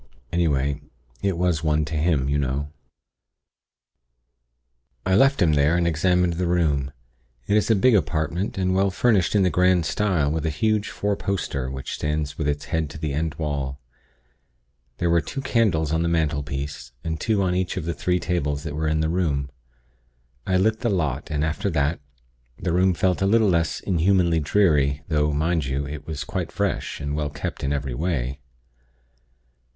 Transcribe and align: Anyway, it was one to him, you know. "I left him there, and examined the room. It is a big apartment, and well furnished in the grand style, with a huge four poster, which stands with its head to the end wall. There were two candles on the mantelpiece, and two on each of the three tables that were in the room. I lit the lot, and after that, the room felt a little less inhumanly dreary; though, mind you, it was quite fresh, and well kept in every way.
Anyway, 0.31 0.81
it 1.21 1.37
was 1.37 1.63
one 1.63 1.85
to 1.85 1.93
him, 1.93 2.27
you 2.27 2.39
know. 2.39 2.71
"I 5.05 5.13
left 5.15 5.39
him 5.43 5.53
there, 5.53 5.77
and 5.77 5.85
examined 5.87 6.33
the 6.33 6.47
room. 6.47 6.91
It 7.45 7.55
is 7.55 7.69
a 7.69 7.75
big 7.75 7.93
apartment, 7.93 8.57
and 8.57 8.73
well 8.73 8.89
furnished 8.89 9.35
in 9.35 9.43
the 9.43 9.51
grand 9.51 9.85
style, 9.85 10.31
with 10.31 10.43
a 10.43 10.49
huge 10.49 10.89
four 10.89 11.15
poster, 11.15 11.69
which 11.69 11.93
stands 11.93 12.35
with 12.35 12.47
its 12.47 12.65
head 12.65 12.89
to 12.89 12.97
the 12.97 13.13
end 13.13 13.35
wall. 13.35 13.79
There 14.97 15.11
were 15.11 15.21
two 15.21 15.39
candles 15.39 15.93
on 15.93 16.01
the 16.01 16.09
mantelpiece, 16.09 16.93
and 17.03 17.19
two 17.21 17.43
on 17.43 17.53
each 17.53 17.77
of 17.77 17.85
the 17.85 17.93
three 17.93 18.19
tables 18.19 18.63
that 18.63 18.73
were 18.73 18.87
in 18.87 19.01
the 19.01 19.07
room. 19.07 19.51
I 20.47 20.57
lit 20.57 20.79
the 20.79 20.89
lot, 20.89 21.29
and 21.29 21.45
after 21.45 21.69
that, 21.69 21.99
the 22.57 22.73
room 22.73 22.95
felt 22.95 23.21
a 23.21 23.27
little 23.27 23.49
less 23.49 23.79
inhumanly 23.79 24.39
dreary; 24.39 25.03
though, 25.09 25.31
mind 25.31 25.65
you, 25.65 25.87
it 25.87 26.07
was 26.07 26.23
quite 26.23 26.51
fresh, 26.51 26.99
and 26.99 27.15
well 27.15 27.29
kept 27.29 27.63
in 27.63 27.71
every 27.71 27.93
way. 27.93 28.39